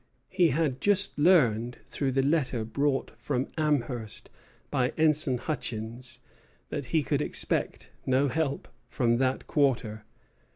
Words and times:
He 0.29 0.47
had 0.47 0.81
just 0.81 1.19
learned, 1.19 1.77
through 1.85 2.13
the 2.13 2.23
letter 2.25 2.65
brought 2.65 3.11
from 3.19 3.47
Amherst 3.55 4.31
by 4.71 4.93
Ensign 4.97 5.37
Hutchins, 5.37 6.21
that 6.69 6.85
he 6.85 7.03
could 7.03 7.21
expect 7.21 7.91
no 8.03 8.27
help 8.27 8.67
from 8.87 9.17
that 9.17 9.45
quarter. 9.45 10.03